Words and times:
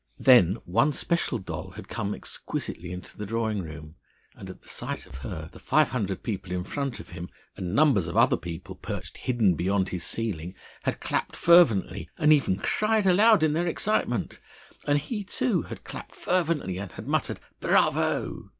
Then 0.17 0.57
one 0.65 0.93
special 0.93 1.37
doll 1.37 1.73
had 1.73 1.87
come 1.87 2.15
exquisitely 2.15 2.91
into 2.91 3.15
the 3.15 3.25
drawing 3.27 3.61
room, 3.61 3.97
and 4.33 4.49
at 4.49 4.63
the 4.63 4.67
sight 4.67 5.05
of 5.05 5.19
her 5.19 5.47
the 5.53 5.59
five 5.59 5.89
hundred 5.89 6.23
people 6.23 6.51
in 6.53 6.63
front 6.63 6.99
of 6.99 7.09
him, 7.09 7.29
and 7.55 7.75
numbers 7.75 8.07
of 8.07 8.17
other 8.17 8.35
people 8.35 8.73
perched 8.73 9.17
hidden 9.19 9.53
beyond 9.53 9.89
his 9.89 10.03
ceiling, 10.03 10.55
had 10.81 11.01
clapped 11.01 11.35
fervently 11.35 12.09
and 12.17 12.33
even 12.33 12.57
cried 12.57 13.05
aloud 13.05 13.43
in 13.43 13.53
their 13.53 13.67
excitement. 13.67 14.39
And 14.87 14.97
he, 14.97 15.23
too, 15.23 15.61
had 15.61 15.83
clapped 15.83 16.15
fervently, 16.15 16.79
and 16.79 16.93
had 16.93 17.07
muttered 17.07 17.39
"Bravo!" 17.59 18.49